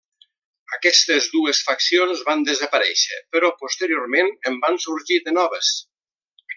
[0.77, 5.75] Aquestes dues faccions van desaparèixer, però posteriorment en van sorgir de noves.